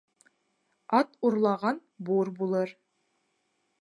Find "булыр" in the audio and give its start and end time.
2.41-2.77